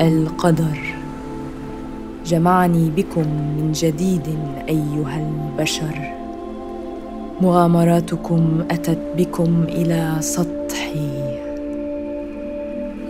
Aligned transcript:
القدر. 0.00 0.94
جمعني 2.26 2.90
بكم 2.90 3.20
من 3.20 3.72
جديد 3.74 4.38
أيها 4.68 5.28
البشر. 5.28 6.12
مغامراتكم 7.40 8.64
أتت 8.70 8.98
بكم 9.16 9.64
إلى 9.68 10.16
سطحي. 10.20 11.38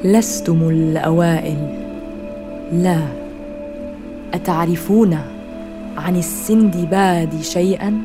لستم 0.04 0.68
الأوائل. 0.68 1.74
لا. 2.72 3.00
أتعرفون 4.34 5.18
عن 5.96 6.16
السندباد 6.16 7.40
شيئا؟ 7.40 8.02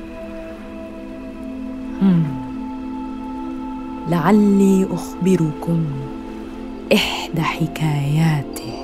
هم. 2.01 2.23
لعلي 4.09 4.87
أخبركم 4.91 5.85
إحدى 6.93 7.41
حكاياته 7.41 8.74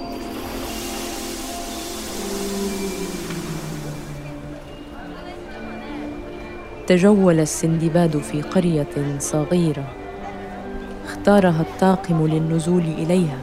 تجول 6.92 7.40
السندباد 7.40 8.18
في 8.18 8.42
قرية 8.42 9.18
صغيرة. 9.20 9.84
اختارها 11.06 11.62
الطاقم 11.62 12.28
للنزول 12.28 12.82
إليها 12.82 13.38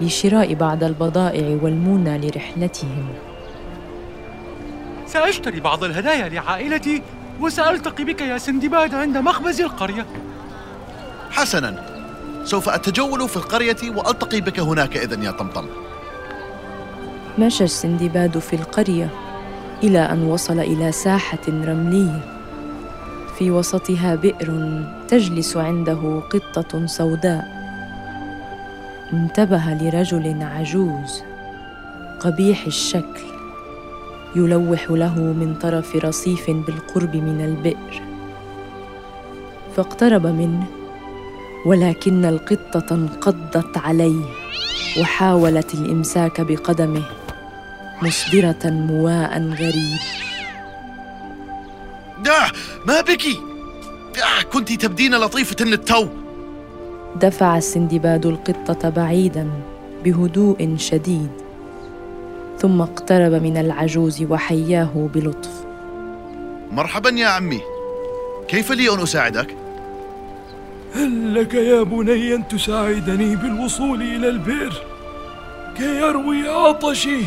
لشراء 0.00 0.54
بعض 0.54 0.84
البضائع 0.84 1.58
والمونة 1.62 2.16
لرحلتهم. 2.16 3.08
سأشتري 5.06 5.60
بعض 5.60 5.84
الهدايا 5.84 6.28
لعائلتي 6.28 7.02
وسألتقي 7.40 8.04
بك 8.04 8.20
يا 8.20 8.38
سندباد 8.38 8.94
عند 8.94 9.16
مخبز 9.16 9.60
القرية. 9.60 10.06
حسنا 11.30 11.84
سوف 12.44 12.68
أتجول 12.68 13.28
في 13.28 13.36
القرية 13.36 13.90
وألتقي 13.96 14.40
بك 14.40 14.60
هناك 14.60 14.96
إذن 14.96 15.22
يا 15.22 15.30
طمطم. 15.30 15.66
مشى 17.38 17.64
السندباد 17.64 18.38
في 18.38 18.56
القرية 18.56 19.10
إلى 19.82 19.98
أن 19.98 20.22
وصل 20.22 20.60
إلى 20.60 20.92
ساحة 20.92 21.48
رملية. 21.48 22.37
في 23.38 23.50
وسطها 23.50 24.14
بئر 24.14 24.82
تجلس 25.08 25.56
عنده 25.56 26.20
قطة 26.30 26.86
سوداء. 26.86 27.44
انتبه 29.12 29.64
لرجل 29.80 30.42
عجوز 30.42 31.22
قبيح 32.20 32.66
الشكل 32.66 33.22
يلوح 34.36 34.90
له 34.90 35.18
من 35.18 35.54
طرف 35.54 35.96
رصيف 35.96 36.50
بالقرب 36.50 37.16
من 37.16 37.40
البئر. 37.40 38.02
فاقترب 39.76 40.26
منه 40.26 40.66
ولكن 41.66 42.24
القطة 42.24 42.94
انقضت 42.94 43.78
عليه 43.78 44.24
وحاولت 45.00 45.74
الإمساك 45.74 46.40
بقدمه 46.40 47.02
مصدرة 48.02 48.70
مواء 48.70 49.42
غريب. 49.42 50.27
آه 52.26 52.50
ما 52.86 53.00
بك 53.00 53.26
آه 53.26 54.42
كنت 54.52 54.72
تبدين 54.72 55.14
لطيفة 55.14 55.64
للتو. 55.64 56.06
دفع 57.16 57.56
السندباد 57.56 58.26
القطة 58.26 58.88
بعيدا 58.88 59.50
بهدوء 60.04 60.74
شديد 60.76 61.30
ثم 62.58 62.80
اقترب 62.80 63.42
من 63.42 63.56
العجوز 63.56 64.22
وحياه 64.22 65.08
بلطف. 65.14 65.64
مرحبا 66.70 67.10
يا 67.10 67.26
عمي. 67.26 67.60
كيف 68.48 68.72
لي 68.72 68.94
أن 68.94 69.02
أساعدك؟ 69.02 69.56
هل 70.94 71.34
لك 71.34 71.54
يا 71.54 71.82
بني 71.82 72.34
أن 72.34 72.48
تساعدني 72.48 73.36
بالوصول 73.36 74.02
إلى 74.02 74.28
البئر 74.28 74.72
كي 75.76 76.00
يروي 76.00 76.48
عطشي 76.48 77.20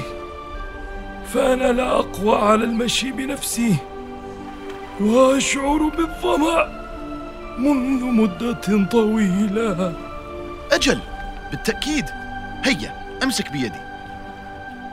فأنا 1.33 1.71
لا 1.71 1.99
أقوى 1.99 2.35
على 2.35 2.63
المشي 2.63 3.11
بنفسي. 3.11 3.75
وأشعر 4.99 5.91
بالظمأ 5.97 6.81
منذ 7.57 8.03
مدة 8.03 8.85
طويلة. 8.91 9.93
أجل 10.71 10.99
بالتأكيد. 11.51 12.05
هيا 12.63 12.93
أمسك 13.23 13.51
بيدي. 13.51 13.79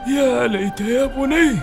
يا 0.07 0.47
ليت 0.47 0.81
يا 0.81 1.05
بني 1.05 1.59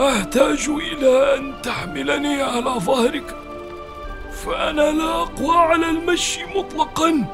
أحتاج 0.00 0.68
إلى 0.68 1.38
أن 1.38 1.52
تحملني 1.62 2.42
على 2.42 2.70
ظهرك. 2.80 3.36
فأنا 4.44 4.90
لا 4.90 5.22
أقوى 5.22 5.56
على 5.56 5.90
المشي 5.90 6.44
مطلقا. 6.56 7.24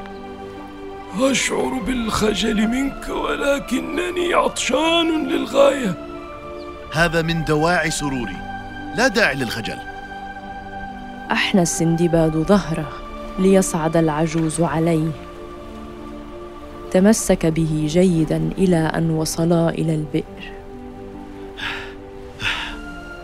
أشعر 1.19 1.79
بالخجل 1.87 2.67
منك 2.67 3.09
ولكنني 3.09 4.33
عطشان 4.33 5.27
للغاية. 5.27 5.93
هذا 6.93 7.21
من 7.21 7.43
دواعي 7.43 7.91
سروري. 7.91 8.37
لا 8.95 9.07
داعي 9.07 9.35
للخجل. 9.35 9.77
أحنى 11.31 11.61
السندباد 11.61 12.37
ظهره 12.37 12.89
ليصعد 13.39 13.97
العجوز 13.97 14.61
عليه. 14.61 15.11
تمسك 16.91 17.45
به 17.45 17.85
جيدا 17.89 18.49
إلى 18.57 18.77
أن 18.77 19.09
وصلا 19.09 19.69
إلى 19.69 19.95
البئر. 19.95 20.51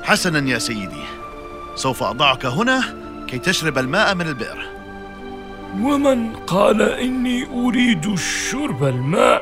حسنا 0.04 0.50
يا 0.50 0.60
سيدي 0.60 1.04
سوف 1.76 2.04
أضعك 2.04 2.46
هنا 2.46 2.84
كي 3.28 3.40
تشرب 3.40 3.78
الماء 3.78 4.16
من 4.16 4.28
البئر. 4.28 4.68
ومن 5.82 6.36
قال 6.36 6.82
إني 6.82 7.48
أريد 7.54 8.16
شرب 8.16 8.84
الماء؟ 8.84 9.42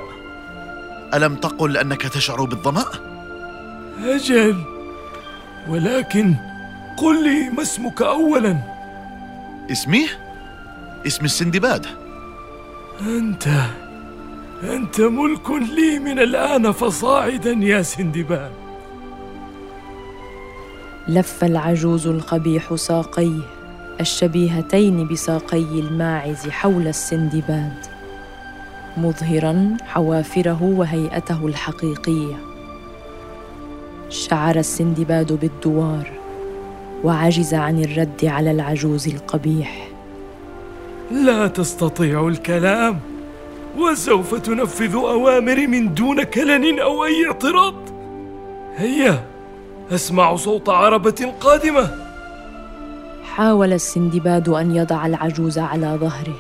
ألم 1.14 1.36
تقل 1.36 1.78
أنك 1.78 2.02
تشعر 2.02 2.44
بالظمأ؟ 2.44 2.86
أجل 4.04 4.64
ولكن 5.70 6.36
قل 6.98 7.24
لي 7.24 7.50
ما 7.50 7.62
اسمك 7.62 8.02
أولا. 8.02 8.58
اسمي؟ 9.72 10.06
اسم 11.08 11.26
السندباد. 11.26 11.86
أنت 13.02 13.48
أنت 14.64 15.02
ملك 15.02 15.50
لي 15.50 16.00
من 16.00 16.20
الآن 16.20 16.72
فصاعدا 16.72 17.52
يا 17.52 17.82
سندباد. 17.82 18.52
لف 21.08 21.44
العجوز 21.44 22.08
القبيح 22.08 22.76
ساقيه 22.76 23.42
الشبيهتين 24.00 25.08
بساقي 25.08 25.80
الماعز 25.80 26.50
حول 26.50 26.88
السندباد. 26.88 27.86
مظهرا 28.98 29.78
حوافره 29.86 30.64
وهيئته 30.64 31.48
الحقيقية. 31.48 32.36
شعر 34.10 34.56
السندباد 34.56 35.34
بالدوار 35.34 36.15
وعجز 37.06 37.54
عن 37.54 37.84
الرد 37.84 38.26
على 38.26 38.52
العجوز 38.52 39.08
القبيح. 39.08 39.88
لا 41.12 41.48
تستطيع 41.48 42.28
الكلام 42.28 43.00
وسوف 43.78 44.36
تنفذ 44.36 44.96
أوامري 44.96 45.68
من 45.68 45.94
دون 45.94 46.24
كلن 46.24 46.80
أو 46.80 47.06
أي 47.06 47.26
اعتراض. 47.26 47.76
هيا 48.76 49.24
أسمع 49.92 50.36
صوت 50.36 50.70
عربة 50.70 51.34
قادمة. 51.42 51.92
حاول 53.24 53.74
السندباد 53.74 54.50
أن 54.50 54.76
يضع 54.76 55.06
العجوز 55.06 55.60
على 55.60 55.98
ظهره 56.02 56.38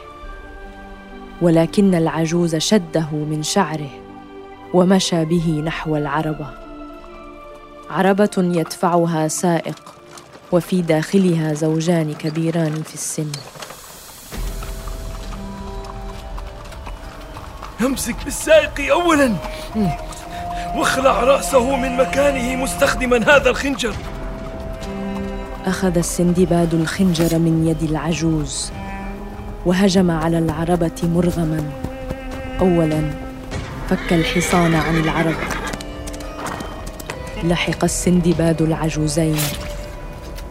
ولكن 1.41 1.95
العجوز 1.95 2.55
شده 2.55 3.07
من 3.11 3.43
شعره 3.43 3.91
ومشى 4.73 5.25
به 5.25 5.61
نحو 5.65 5.97
العربة. 5.97 6.47
عربة 7.89 8.31
يدفعها 8.37 9.27
سائق. 9.27 9.94
وفي 10.55 10.81
داخلها 10.81 11.53
زوجان 11.53 12.13
كبيران 12.13 12.83
في 12.83 12.93
السن. 12.93 13.31
امسك 17.81 18.15
بالسائق 18.25 18.91
أولا. 18.91 19.35
واخلع 20.75 21.23
رأسه 21.23 21.75
من 21.75 21.97
مكانه 21.97 22.63
مستخدما 22.63 23.17
هذا 23.17 23.49
الخنجر. 23.49 23.95
أخذ 25.65 25.97
السندباد 25.97 26.73
الخنجر 26.73 27.39
من 27.39 27.67
يد 27.67 27.89
العجوز 27.89 28.71
وهجم 29.65 30.11
على 30.11 30.37
العربة 30.39 31.01
مرغما. 31.03 31.63
اولا 32.59 33.11
فك 33.89 34.13
الحصان 34.13 34.75
عن 34.75 34.95
العربه 34.95 35.47
لحق 37.43 37.83
السندباد 37.83 38.61
العجوزين. 38.61 39.64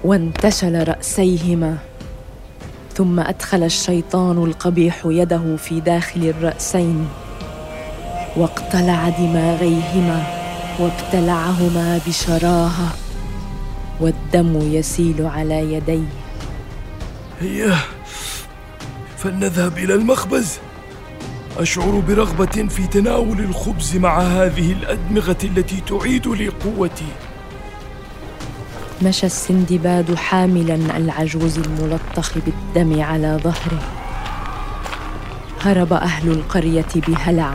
وانتشل 0.05 0.89
رأسيهما. 0.89 1.77
ثم 2.95 3.21
أدخل 3.21 3.63
الشيطان 3.63 4.45
القبيح 4.45 5.03
يده 5.05 5.57
في 5.57 5.81
داخل 5.81 6.21
الرأسين. 6.25 7.09
واقتلع 8.37 9.09
دماغيهما 9.09 10.27
وابتلعهما 10.81 12.01
بشراهة 12.07 12.95
والدم 14.01 14.73
يسيل 14.73 15.27
على 15.27 15.73
يديه. 15.75 16.09
هيا 17.41 17.77
فلنذهب 19.17 19.79
إلى 19.79 19.95
المخبز. 19.95 20.59
أشعر 21.59 22.03
برغبة 22.09 22.69
في 22.69 22.87
تناول 22.87 23.41
الخبز 23.41 23.97
مع 23.97 24.21
هذه 24.21 24.73
الأدمغة 24.73 25.39
التي 25.45 25.81
تعيد 25.81 26.27
لي 26.27 26.49
قوتي 26.49 27.13
مشى 29.03 29.27
السندباد 29.27 30.15
حاملا 30.15 30.75
العجوز 30.75 31.59
الملطخ 31.59 32.33
بالدم 32.39 33.03
على 33.03 33.41
ظهره. 33.43 33.83
هرب 35.61 35.93
أهل 35.93 36.29
القرية 36.29 36.87
بهلع. 36.95 37.55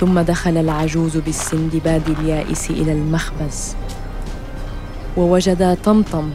ثم 0.00 0.20
دخل 0.20 0.56
العجوز 0.56 1.16
بالسندباد 1.16 2.08
اليائس 2.08 2.70
إلى 2.70 2.92
المخبز. 2.92 3.76
ووجدا 5.16 5.74
طمطم 5.84 6.30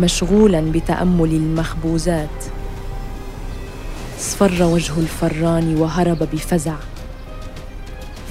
مشغولا 0.00 0.60
بتأمل 0.60 1.34
المخبوزات. 1.34 2.44
اصفر 4.18 4.62
وجه 4.62 4.92
الفران 4.98 5.76
وهرب 5.76 6.18
بفزع. 6.18 6.76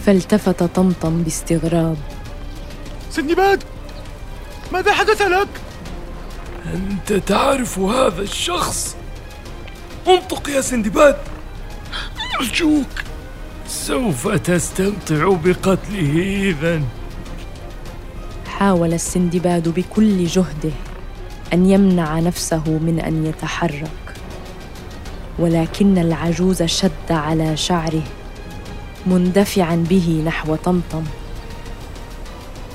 فالتفت 0.06 0.64
طمطم 0.64 1.24
باستغراب. 1.24 1.98
سندباد! 3.12 3.64
ماذا 4.74 4.94
حدث 4.94 5.22
لك؟ 5.22 5.48
أنت 6.74 7.14
تعرف 7.14 7.80
هذا 7.80 8.22
الشخص؟ 8.22 8.96
انطق 10.08 10.50
يا 10.50 10.62
سندباد. 10.62 11.18
أرجوك. 12.40 12.88
سوف 13.68 14.28
تستمتع 14.28 15.30
بقتله 15.46 16.14
إذا. 16.50 16.82
حاول 18.48 18.94
السندباد 18.94 19.70
بكل 19.70 20.26
جهده 20.26 20.72
أن 21.54 21.70
يمنع 21.70 22.20
نفسه 22.20 22.64
من 22.68 23.00
أن 23.00 23.26
يتحرك. 23.26 24.16
ولكن 25.40 25.98
العجوز 25.98 26.64
شد 26.64 27.10
على 27.10 27.58
شعره 27.58 28.04
مندفعا 29.06 29.76
به 29.90 30.24
نحو 30.26 30.56
طمطم. 30.56 31.04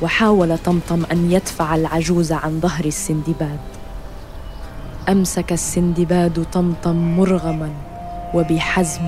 وحاول 0.02 0.58
طمطم 0.58 1.02
أن 1.12 1.32
يدفع 1.32 1.74
العجوز 1.74 2.32
عن 2.32 2.60
ظهر 2.60 2.84
السندباد. 2.84 3.58
أمسك 5.08 5.52
السندباد 5.52 6.46
طمطم 6.52 7.16
مرغما 7.16 7.70
وبحزم 8.34 9.02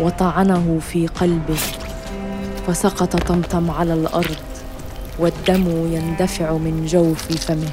وطعنه 0.00 0.78
في 0.80 1.06
قلبه 1.06 1.58
فسقط 2.66 3.16
طمطم 3.16 3.70
على 3.70 3.94
الأرض 3.94 4.36
والدم 5.18 5.66
يندفع 5.92 6.52
من 6.52 6.86
جوف 6.86 7.32
فمه. 7.32 7.72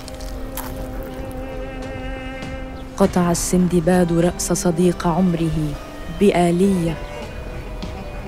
قطع 2.97 3.31
السندباد 3.31 4.13
رأس 4.13 4.53
صديق 4.53 5.07
عمره 5.07 5.73
بآلية 6.19 6.97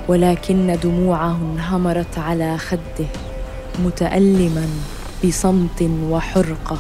ولكن 0.08 0.78
دموعه 0.84 1.38
انهمرت 1.54 2.18
على 2.18 2.58
خده. 2.58 3.27
متألما 3.80 4.68
بصمت 5.26 5.90
وحرقة 6.10 6.78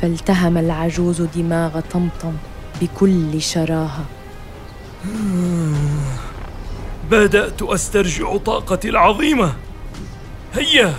فالتهم 0.00 0.58
العجوز 0.58 1.22
دماغ 1.22 1.80
طمطم 1.80 2.32
بكل 2.80 3.42
شراهة. 3.42 4.04
بدأت 7.10 7.62
أسترجع 7.62 8.36
طاقتي 8.36 8.88
العظيمة. 8.88 9.52
هيا 10.54 10.94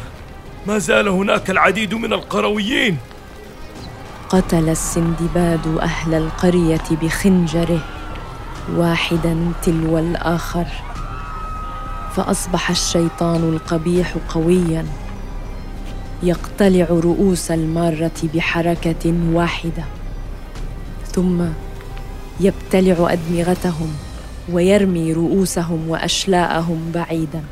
ما 0.67 0.77
زال 0.77 1.07
هناك 1.07 1.49
العديد 1.49 1.93
من 1.93 2.13
القرويين. 2.13 2.97
قتل 4.29 4.69
السندباد 4.69 5.77
أهل 5.81 6.13
القرية 6.13 6.83
بخنجره 7.01 7.79
واحدا 8.75 9.51
تلو 9.63 9.97
الآخر. 9.97 10.65
فأصبح 12.17 12.69
الشيطان 12.69 13.43
القبيح 13.43 14.15
قويا. 14.29 14.85
يقتلع 16.23 16.85
رؤوس 16.89 17.51
المارة 17.51 18.19
بحركة 18.33 19.13
واحدة. 19.33 19.83
ثم 21.05 21.45
يبتلع 22.39 23.13
أدمغتهم 23.13 23.93
ويرمي 24.51 25.13
رؤوسهم 25.13 25.89
وأشلاءهم 25.89 26.91
بعيدا. 26.93 27.43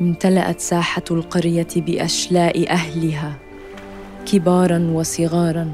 امتلأت 0.00 0.60
ساحة 0.60 1.04
القرية 1.10 1.68
بأشلاء 1.76 2.70
أهلها 2.70 3.34
كبارا 4.32 4.78
وصغارا. 4.78 5.72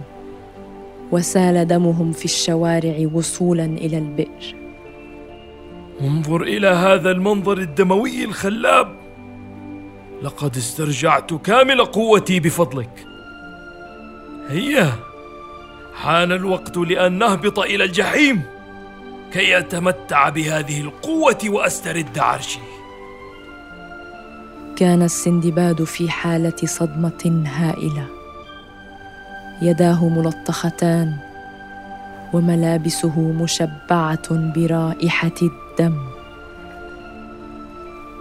وسال 1.13 1.67
دمهم 1.67 2.13
في 2.13 2.25
الشوارع 2.25 3.09
وصولا 3.13 3.65
إلى 3.65 3.99
البئر. 3.99 4.55
انظر 6.01 6.43
إلى 6.43 6.69
هذا 6.69 7.11
المنظر 7.11 7.59
الدموي 7.59 8.25
الخلاب. 8.25 8.97
لقد 10.23 10.57
استرجعت 10.57 11.35
كامل 11.35 11.85
قوتي 11.85 12.41
بفضلك. 12.41 13.07
هيا 14.49 14.93
حان 15.95 16.33
الوقت 16.33 16.77
لأن 16.77 17.19
نهبط 17.19 17.59
إلى 17.59 17.85
الجحيم 17.85 18.43
كي 19.33 19.59
أتمتع 19.59 20.29
بهذه 20.29 20.81
القوة 20.81 21.39
وأسترد 21.47 22.19
عرشي. 22.19 22.61
كان 24.77 25.03
السندباد 25.03 25.85
في 25.85 26.11
حالة 26.11 26.57
صدمة 26.65 27.45
هائلة. 27.47 28.18
يداه 29.63 30.09
ملطختان 30.09 31.13
وملابسه 32.33 33.21
مشبعة 33.21 34.29
برائحة 34.31 35.39
الدم. 35.43 35.99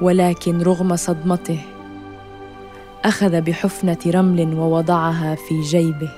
ولكن 0.02 0.62
رغم 0.62 0.96
صدمته 0.96 1.60
أخذ 3.06 3.42
بحفنة 3.42 3.98
رمل 4.08 4.54
ووضعها 4.54 5.36
في 5.36 5.62
جيبه 5.62 6.12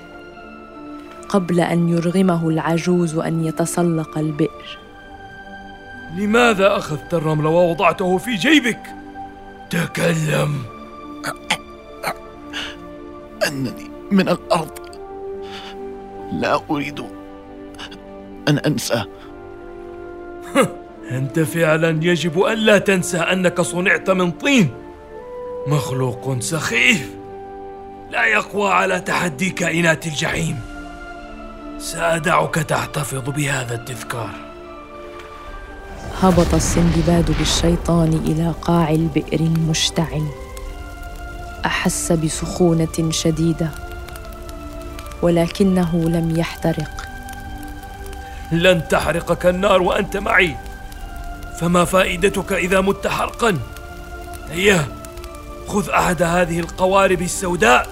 قبل 1.28 1.60
أن 1.60 1.88
يرغمه 1.88 2.48
العجوز 2.48 3.14
أن 3.14 3.44
يتسلق 3.44 4.18
البئر. 4.18 4.78
لماذا 6.16 6.76
أخذت 6.76 7.14
الرمل 7.14 7.46
ووضعته 7.46 8.18
في 8.18 8.34
جيبك؟ 8.34 8.80
تكلم! 9.70 10.54
أنني 13.48 13.90
من 14.10 14.28
الأرض. 14.28 14.79
لا 16.32 16.60
أريد 16.70 17.00
أن 18.48 18.58
أنسى. 18.58 19.04
أنت 21.10 21.40
فعلا 21.40 22.04
يجب 22.04 22.44
الا 22.44 22.78
تنسى 22.78 23.18
أنك 23.18 23.60
صنعت 23.60 24.10
من 24.10 24.30
طين. 24.30 24.70
مخلوق 25.66 26.38
سخيف. 26.38 27.10
لا 28.10 28.24
يقوى 28.24 28.70
على 28.70 29.00
تحدي 29.00 29.50
كائنات 29.50 30.06
الجحيم. 30.06 30.60
سأدعك 31.78 32.54
تحتفظ 32.54 33.30
بهذا 33.30 33.74
التذكار. 33.74 34.30
هبط 36.20 36.54
السندباد 36.54 37.34
بالشيطان 37.38 38.12
إلى 38.12 38.54
قاع 38.62 38.90
البئر 38.90 39.40
المشتعل. 39.40 40.26
أحس 41.64 42.12
بسخونة 42.12 43.10
شديدة. 43.10 43.89
ولكنه 45.22 46.08
لم 46.08 46.36
يحترق. 46.36 47.08
لن 48.52 48.88
تحرقك 48.88 49.46
النار 49.46 49.82
وأنت 49.82 50.16
معي. 50.16 50.56
فما 51.60 51.84
فائدتك 51.84 52.52
إذا 52.52 52.80
مت 52.80 53.06
حرقا؟ 53.06 53.58
هيا 54.50 54.86
خذ 55.66 55.88
أحد 55.88 56.22
هذه 56.22 56.60
القوارب 56.60 57.22
السوداء 57.22 57.86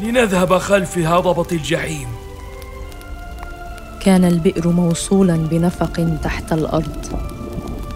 لنذهب 0.00 0.58
خلف 0.58 0.98
هضبة 0.98 1.46
الجحيم. 1.52 2.08
كان 4.00 4.24
البئر 4.24 4.68
موصولا 4.68 5.36
بنفق 5.36 6.18
تحت 6.22 6.52
الأرض. 6.52 7.06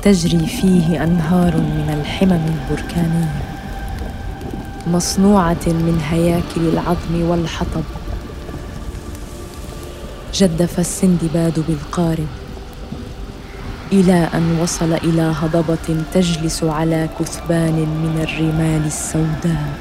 تجري 0.02 0.46
فيه 0.46 1.04
أنهار 1.04 1.56
من 1.56 2.00
الحمم 2.00 2.40
البركانية 2.54 3.42
مصنوعة 4.86 5.66
من 5.66 6.00
هياكل 6.10 6.68
العظم 6.68 7.30
والحطب. 7.30 7.84
جدف 10.36 10.80
السندباد 10.80 11.64
بالقارب 11.68 12.26
إلى 13.92 14.28
أن 14.34 14.58
وصل 14.62 14.92
إلى 14.92 15.34
هضبة 15.40 16.04
تجلس 16.14 16.64
على 16.64 17.08
كثبان 17.20 17.74
من 17.74 18.20
الرمال 18.28 18.86
السوداء. 18.86 19.78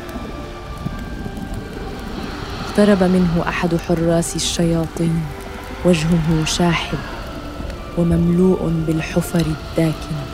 اقترب 2.66 3.04
منه 3.04 3.44
أحد 3.48 3.78
حراس 3.88 4.36
الشياطين 4.36 5.22
وجهه 5.86 6.46
شاحب 6.46 6.98
ومملوء 7.98 8.84
بالحفر 8.88 9.46
الداكنه 9.46 10.26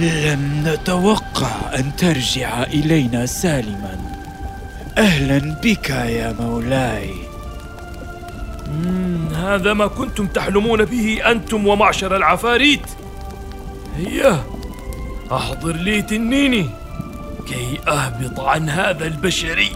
لم 0.00 0.62
نتوقع 0.66 1.78
أن 1.78 1.96
ترجع 1.96 2.62
إلينا 2.62 3.26
سالما. 3.26 3.96
أهلا 4.98 5.38
بك 5.62 5.90
يا 5.90 6.34
مولاي. 6.40 7.29
هذا 9.36 9.72
ما 9.72 9.86
كنتم 9.86 10.26
تحلمون 10.26 10.84
به 10.84 11.30
أنتم 11.30 11.66
ومعشر 11.66 12.16
العفاريت. 12.16 12.86
هيا 13.96 14.44
أحضر 15.32 15.72
لي 15.76 16.02
تنيني 16.02 16.70
كي 17.46 17.78
أهبط 17.88 18.40
عن 18.40 18.70
هذا 18.70 19.06
البشري 19.06 19.70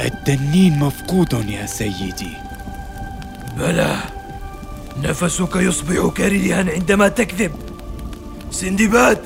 التنين 0.00 0.78
مفقود 0.78 1.32
يا 1.48 1.66
سيدي. 1.66 2.32
بلى 3.58 3.96
نفسك 5.02 5.56
يصبح 5.56 6.12
كريها 6.16 6.64
عندما 6.72 7.08
تكذب. 7.08 7.52
سندباد 8.50 9.18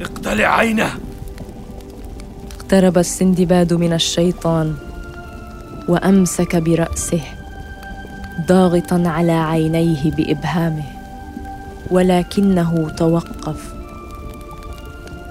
اقتلع 0.00 0.56
عينه. 0.56 0.90
اقترب 2.56 2.98
السندباد 2.98 3.72
من 3.72 3.92
الشيطان 3.92 4.76
وأمسك 5.88 6.56
برأسه. 6.56 7.20
ضاغطا 8.46 9.02
على 9.06 9.32
عينيه 9.32 10.10
بإبهامه 10.10 10.84
ولكنه 11.90 12.90
توقف. 12.96 13.74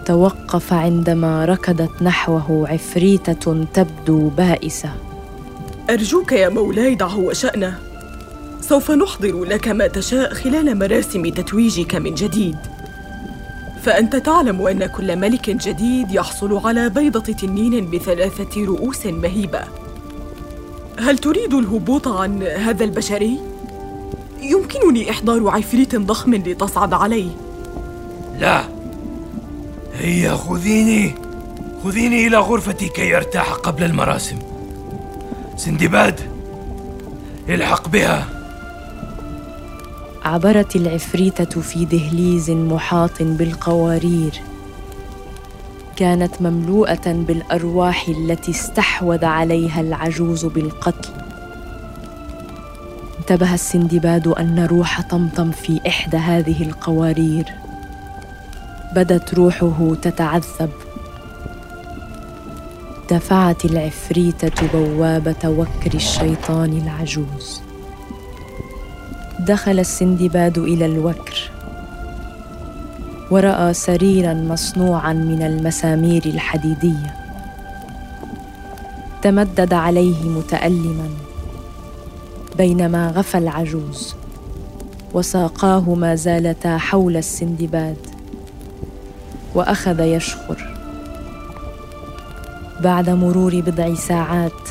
توقف 0.05 0.73
عندما 0.73 1.45
ركضت 1.45 2.01
نحوه 2.01 2.67
عفريتة 2.69 3.65
تبدو 3.73 4.29
بائسة. 4.29 4.89
أرجوك 5.89 6.31
يا 6.31 6.49
مولاي 6.49 6.95
دعه 6.95 7.19
وشأنه. 7.19 7.79
سوف 8.61 8.91
نحضر 8.91 9.43
لك 9.43 9.67
ما 9.67 9.87
تشاء 9.87 10.33
خلال 10.33 10.79
مراسم 10.79 11.29
تتويجك 11.29 11.95
من 11.95 12.13
جديد. 12.13 12.57
فأنت 13.81 14.15
تعلم 14.15 14.67
أن 14.67 14.85
كل 14.85 15.15
ملك 15.15 15.49
جديد 15.49 16.11
يحصل 16.11 16.67
على 16.67 16.89
بيضة 16.89 17.33
تنين 17.33 17.89
بثلاثة 17.91 18.65
رؤوس 18.65 19.05
مهيبة. 19.05 19.78
هل 20.99 21.17
تريد 21.17 21.53
الهبوط 21.53 22.07
عن 22.07 22.43
هذا 22.43 22.83
البشري؟ 22.83 23.39
يمكنني 24.41 25.11
إحضار 25.11 25.47
عفريت 25.49 25.95
ضخم 25.95 26.35
لتصعد 26.35 26.93
عليه 26.93 27.29
لا. 28.39 28.63
هيا 29.99 30.35
خذيني. 30.35 31.15
خذيني 31.83 32.27
إلى 32.27 32.37
غرفتي 32.37 32.87
كي 32.87 33.17
أرتاح 33.17 33.53
قبل 33.53 33.83
المراسم. 33.83 34.39
سندباد 35.57 36.19
الحق 37.49 37.87
بها. 37.87 38.29
عبرت 40.25 40.75
العفريته 40.75 41.61
في 41.61 41.85
دهليز 41.85 42.49
محاط 42.49 43.21
بالقوارير. 43.21 44.41
كانت 45.99 46.41
مملوءة 46.41 47.01
بالأرواح 47.05 48.07
التي 48.07 48.51
استحوذ 48.51 49.25
عليها 49.25 49.81
العجوز 49.81 50.45
بالقتل. 50.45 51.09
انتبه 53.19 53.53
السندباد 53.53 54.27
أن 54.27 54.65
روح 54.65 55.01
طمطم 55.01 55.51
في 55.51 55.79
إحدى 55.87 56.17
هذه 56.17 56.63
القوارير. 56.63 57.45
بدت 58.95 59.33
روحه 59.33 59.95
تتعذب. 60.01 60.69
دفعت 63.11 63.65
العفريته 63.65 64.67
بوابه 64.73 65.49
وكر 65.49 65.93
الشيطان 65.93 66.73
العجوز. 66.77 67.61
دخل 69.39 69.79
السندباد 69.79 70.57
إلى 70.57 70.85
الوكر. 70.85 71.38
ورأى 73.31 73.73
سريرا 73.73 74.33
مصنوعا 74.33 75.13
من 75.13 75.41
المسامير 75.41 76.25
الحديدية. 76.25 77.15
تمدد 79.21 79.73
عليه 79.73 80.23
متالما 80.23 81.09
بينما 82.57 83.07
غفى 83.07 83.37
العجوز 83.37 84.15
وساقاه 85.13 85.93
ما 85.93 86.15
زالتا 86.15 86.77
حول 86.77 87.17
السندباد 87.17 87.97
وأخذ 89.55 89.99
يشخر. 89.99 90.75
بعد 92.81 93.09
مرور 93.09 93.59
بضع 93.59 93.95
ساعات 93.95 94.69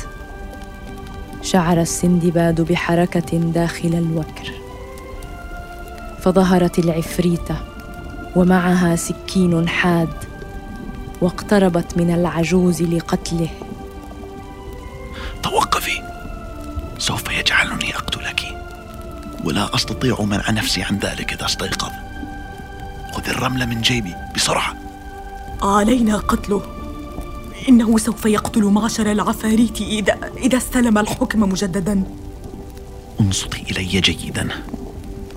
شعر 1.41 1.81
السندباد 1.81 2.61
بحركة 2.61 3.37
داخل 3.37 3.93
الوكر 3.93 4.51
فظهرت 6.21 6.79
العفريتة 6.79 7.55
ومعها 8.35 8.95
سكين 8.95 9.67
حاد 9.67 10.13
واقتربت 11.21 11.97
من 11.97 12.13
العجوز 12.13 12.81
لقتله. 12.81 13.49
توقفي! 15.43 16.01
سوف 16.97 17.31
يجعلني 17.31 17.95
أقتلك. 17.95 18.41
ولا 19.43 19.75
أستطيع 19.75 20.21
منع 20.21 20.51
نفسي 20.51 20.83
عن 20.83 20.97
ذلك 20.97 21.33
إذا 21.33 21.45
استيقظ. 21.45 21.91
خذ 23.13 23.29
الرمل 23.29 23.67
من 23.67 23.81
جيبي 23.81 24.13
بسرعة. 24.35 24.73
علينا 25.61 26.17
قتله. 26.17 26.61
إنه 27.69 27.97
سوف 27.97 28.25
يقتل 28.25 28.63
معشر 28.63 29.11
العفاريت 29.11 29.81
إذا 29.81 30.19
إذا 30.37 30.57
استلم 30.57 30.97
الحكم 30.97 31.39
مجددا. 31.39 32.03
انصتي 33.21 33.65
إلي 33.71 34.01
جيدا. 34.01 34.49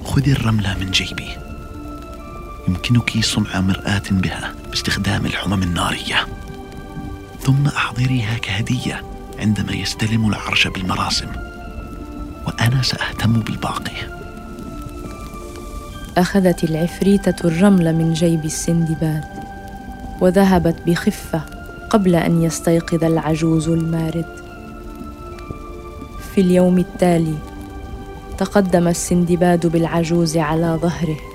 خذي 0.05 0.33
الرملة 0.33 0.79
من 0.79 0.91
جيبي. 0.91 1.52
يمكنك 2.69 3.25
صنع 3.25 3.61
مرآة 3.61 4.03
بها 4.11 4.55
باستخدام 4.71 5.27
الحمم 5.27 5.63
النارية. 5.63 6.27
ثم 7.41 7.67
أحضريها 7.67 8.39
كهدية 8.39 9.03
عندما 9.39 9.73
يستلم 9.73 10.29
العرش 10.29 10.67
بالمراسم. 10.67 11.29
وأنا 12.47 12.83
سأهتم 12.83 13.33
بالباقي. 13.33 14.23
أخذت 16.17 16.65
العفريتة 16.65 17.47
الرمل 17.49 17.95
من 17.95 18.13
جيب 18.13 18.45
السندباد 18.45 19.25
وذهبت 20.21 20.77
بخفة 20.87 21.41
قبل 21.91 22.15
أن 22.15 22.43
يستيقظ 22.43 23.05
العجوز 23.05 23.69
المارد. 23.69 24.43
في 26.35 26.41
اليوم 26.41 26.79
التالي 26.79 27.39
تقدم 28.39 28.89
السندباد 28.89 29.67
بالعجوز 29.67 30.37
على 30.37 30.79
ظهره. 30.83 31.32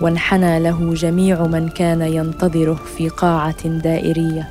وانحنى 0.00 0.58
له 0.58 0.94
جميع 0.94 1.42
من 1.42 1.68
كان 1.68 2.02
ينتظره 2.02 2.78
في 2.96 3.08
قاعة 3.08 3.68
دائرية 3.68 4.48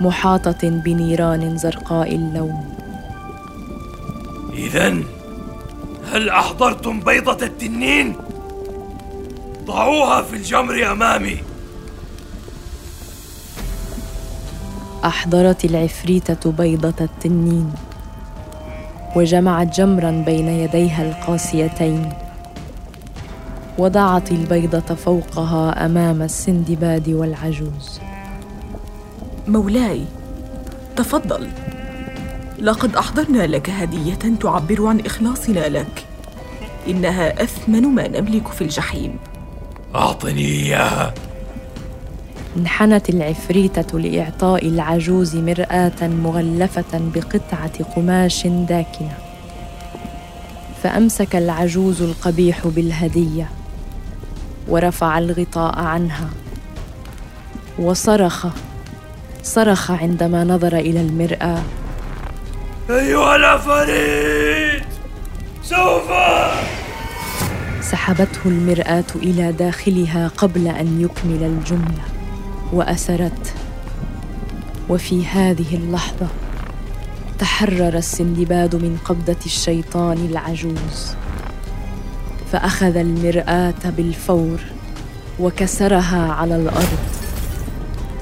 محاطة 0.00 0.68
بنيران 0.68 1.58
زرقاء 1.58 2.14
اللون. 2.14 2.64
اذا 4.52 4.96
هل 6.12 6.28
أحضرتم 6.28 7.00
بيضة 7.00 7.46
التنين؟ 7.46 8.16
ضعوها 9.66 10.22
في 10.22 10.36
الجمر 10.36 10.92
أمامي. 10.92 11.36
أحضرت 15.04 15.64
العفريتة 15.64 16.52
بيضة 16.52 16.94
التنين 17.00 17.72
وجمعت 19.16 19.76
جمرا 19.76 20.10
بين 20.10 20.48
يديها 20.48 21.02
القاسيتين. 21.02 22.12
وضعت 23.78 24.32
البيضة 24.32 24.94
فوقها 24.94 25.86
أمام 25.86 26.22
السندباد 26.22 27.08
والعجوز. 27.08 28.00
مولاي 29.48 30.04
تفضل. 30.96 31.48
لقد 32.58 32.96
أحضرنا 32.96 33.46
لك 33.46 33.70
هدية 33.70 34.18
تعبر 34.40 34.86
عن 34.86 35.00
إخلاصنا 35.00 35.68
لك. 35.68 36.04
إنها 36.88 37.42
أثمن 37.42 37.82
ما 37.82 38.08
نملك 38.08 38.48
في 38.48 38.62
الجحيم. 38.62 39.16
أعطني 39.94 40.46
إياها. 40.46 41.14
انحنت 42.56 43.10
العفريتة 43.10 43.98
لإعطاء 43.98 44.68
العجوز 44.68 45.36
مرآة 45.36 46.08
مغلفة 46.08 47.00
بقطعة 47.14 47.84
قماش 47.96 48.46
داكنة. 48.46 49.18
فأمسك 50.82 51.36
العجوز 51.36 52.02
القبيح 52.02 52.66
بالهدية. 52.66 53.48
ورفع 54.68 55.18
الغطاء 55.18 55.78
عنها. 55.78 56.28
وصرخ 57.78 58.46
صرخ 59.42 59.90
عندما 59.90 60.44
نظر 60.44 60.76
إلى 60.76 61.00
المرآة. 61.00 61.62
أيها 62.90 63.36
العفاريت 63.36 64.84
سوف! 65.62 66.10
سحبته 67.80 68.40
المرآة 68.44 69.04
إلى 69.16 69.52
داخلها 69.52 70.28
قبل 70.28 70.68
أن 70.68 71.00
يكمل 71.00 71.42
الجملة 71.42 72.04
وأسرت. 72.72 73.54
وفي 74.88 75.26
هذه 75.26 75.76
اللحظة 75.76 76.26
تحرر 77.38 77.96
السندباد 77.96 78.76
من 78.76 78.98
قبضة 79.04 79.36
الشيطان 79.46 80.26
العجوز. 80.30 81.14
فأخذ 82.52 82.96
المرآة 82.96 83.82
بالفور 83.84 84.60
وكسرها 85.40 86.32
على 86.32 86.56
الأرض 86.56 86.98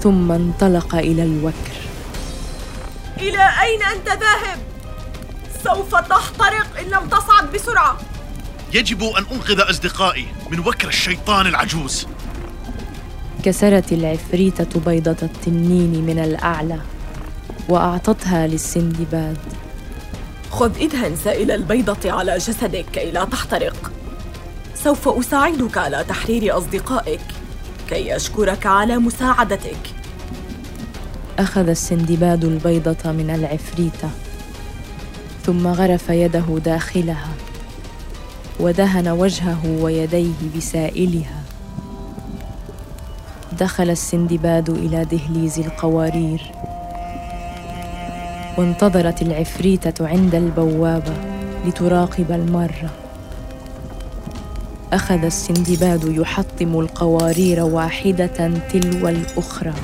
ثم 0.01 0.33
انطلق 0.33 0.95
إلى 0.95 1.23
الوكر. 1.23 1.77
إلى 3.19 3.43
أين 3.63 3.83
أنت 3.83 4.09
ذاهب؟ 4.09 4.59
سوف 5.65 5.95
تحترق 5.95 6.67
إن 6.81 6.85
لم 6.85 7.09
تصعد 7.09 7.53
بسرعة. 7.53 7.99
يجب 8.75 9.03
أن 9.03 9.25
أنقذ 9.33 9.71
أصدقائي 9.71 10.27
من 10.51 10.59
وكر 10.59 10.89
الشيطان 10.89 11.47
العجوز. 11.47 12.07
كسرت 13.43 13.93
العفريتة 13.93 14.81
بيضة 14.81 15.17
التنين 15.23 16.05
من 16.05 16.19
الأعلى 16.19 16.81
وأعطتها 17.69 18.47
للسندباد. 18.47 19.39
خذ 20.51 20.83
إدهن 20.83 21.17
سائل 21.17 21.51
البيضة 21.51 22.13
على 22.13 22.39
جسدك 22.39 22.85
كي 22.93 23.11
لا 23.11 23.25
تحترق. 23.25 23.93
سوف 24.85 25.09
أساعدك 25.09 25.79
على 25.79 26.05
تحرير 26.09 26.59
أصدقائك 26.59 27.21
كي 27.89 28.17
أشكرك 28.17 28.67
على 28.67 28.99
مساعدتك. 28.99 29.95
أخذ 31.39 31.69
السندباد 31.69 32.45
البيضة 32.45 33.13
من 33.13 33.31
العفريتة 33.31 34.11
ثم 35.47 35.67
غرف 35.67 36.09
يده 36.09 36.59
داخلها 36.65 37.29
ودهن 38.61 39.09
وجهه 39.09 39.79
ويديه 39.81 40.57
بسائلها. 40.57 41.43
دخل 43.61 43.91
السندباد 43.91 44.71
إلى 44.71 45.05
دهليز 45.05 45.59
القوارير. 45.59 46.53
وانتظرت 48.59 49.23
العفريته 49.23 50.09
عند 50.09 50.35
البوابة 50.35 51.15
لتراقب 51.67 52.33
الماره 52.33 52.91
أخذ 54.93 55.25
السندباد 55.25 56.17
يحطم 56.17 56.81
القوارير 56.81 57.61
واحدة 57.61 58.61
تلو 58.73 59.09
الأخرى 59.09 59.75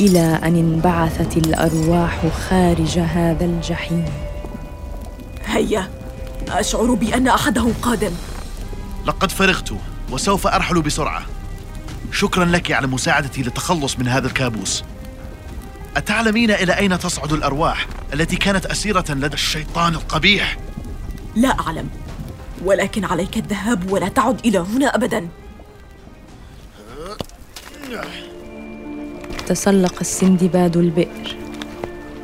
إلى 0.00 0.38
أن 0.42 0.56
انبعثت 0.56 1.36
الأرواح 1.36 2.26
خارج 2.28 2.98
هذا 2.98 3.44
الجحيم. 3.44 4.04
هيا 5.46 5.90
أشعر 6.48 6.94
بأن 6.94 7.28
احدهم 7.28 7.72
قادم. 7.82 8.12
لقد 9.06 9.30
فرغت 9.30 9.72
وسوف 10.10 10.46
أرحل 10.46 10.82
بسرعة. 10.82 11.22
شكرا 12.12 12.44
لك 12.44 12.72
على 12.72 12.86
مساعدتي 12.86 13.42
للتخلص 13.42 13.98
من 13.98 14.08
هذا 14.08 14.26
الكابوس. 14.26 14.84
أتعلمين 15.96 16.50
إلى 16.50 16.78
أين 16.78 16.98
تصعد 16.98 17.32
الأرواح 17.32 17.86
التي 18.14 18.36
كانت 18.36 18.66
أسيرة 18.66 19.04
لدى 19.10 19.34
الشيطان 19.34 19.94
القبيح؟ 19.94 20.56
لا 21.36 21.60
أعلم. 21.60 21.88
ولكن 22.64 23.04
عليك 23.04 23.36
الذهاب 23.36 23.92
ولا 23.92 24.08
تعد 24.08 24.46
إلى 24.46 24.58
هنا 24.58 24.86
ابدا. 24.86 25.28
تسلق 29.46 29.94
السندباد 30.00 30.76
البئر 30.76 31.36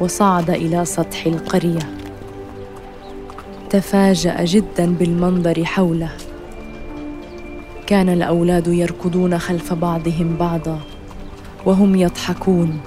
وصعد 0.00 0.50
إلى 0.50 0.84
سطح 0.84 1.26
القرية. 1.26 1.96
تفاجأ 3.70 4.44
جدا 4.44 4.94
بالمنظر 4.94 5.64
حوله. 5.64 6.10
كان 7.86 8.08
الأولاد 8.08 8.66
يركضون 8.66 9.38
خلف 9.38 9.72
بعضهم 9.72 10.36
بعضا 10.36 10.80
وهم 11.66 11.96
يضحكون. 11.96 12.80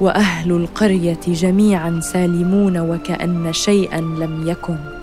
وأهل 0.00 0.52
القرية 0.52 1.20
جميعا 1.26 2.00
سالمون 2.00 2.78
وكأن 2.78 3.52
شيئا 3.52 4.00
لم 4.00 4.48
يكن. 4.48 4.99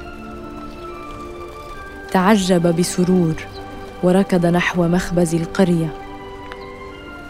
تعجب 2.12 2.76
بسرور 2.76 3.36
وركض 4.04 4.46
نحو 4.46 4.88
مخبز 4.88 5.36
القرية 5.36 5.94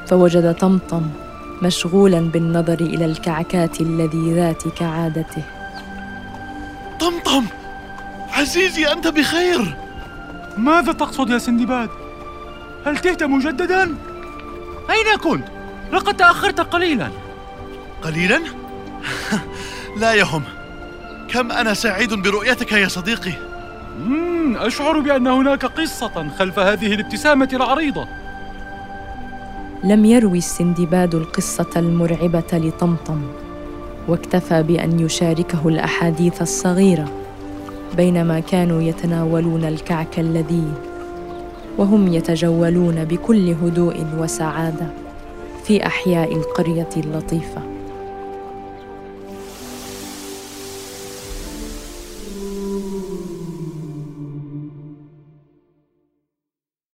فوجد 0.08 0.56
طمطم 0.56 1.10
مشغولا 1.62 2.20
بالنظر 2.20 2.82
إلى 2.82 3.06
الكعكات 3.06 3.82
اللذيذات 3.82 4.68
كعادته 4.68 5.44
طمطم 7.00 7.46
عزيزي 8.34 8.92
أنت 8.92 9.08
بخير 9.08 9.76
ماذا 10.58 10.92
تقصد 10.92 11.30
يا 11.30 11.38
سندباد؟ 11.38 11.90
هل 12.86 12.98
تهت 12.98 13.24
مجددا؟ 13.24 13.84
أين 14.90 15.18
كنت؟ 15.24 15.48
لقد 15.94 16.18
تأخرت 16.18 16.60
قليلا 16.60 17.10
قليلا؟ 18.02 18.42
لا 20.02 20.14
يهم 20.14 20.44
كم 21.30 21.52
أنا 21.52 21.74
سعيد 21.74 22.14
برؤيتك 22.14 22.72
يا 22.72 22.88
صديقي 22.88 23.47
أشعر 24.56 25.00
بأن 25.00 25.28
هناك 25.28 25.66
قصة 25.66 26.28
خلف 26.40 26.60
هذه 26.60 26.94
الابتسامة 26.94 27.50
العريضة. 27.54 28.08
لم 29.84 30.06
يروي 30.06 30.38
السندباد 30.38 31.16
القصة 31.16 31.70
المرعبة 31.78 32.44
لطمطم 32.54 33.22
واكتفى 34.08 34.64
بأن 34.64 35.00
يشاركه 35.00 35.68
الأحاديث 35.68 36.42
الصغيرة 36.42 37.12
بينما 37.98 38.40
كانوا 38.40 38.82
يتناولون 38.82 39.64
الكعك 39.66 40.20
اللذيذ 40.20 40.74
وهم 41.78 42.14
يتجولون 42.14 43.04
بكل 43.04 43.50
هدوء 43.50 44.06
وسعادة 44.18 44.88
في 45.64 45.86
أحياء 45.86 46.34
القرية 46.34 46.90
اللطيفة. 46.98 47.77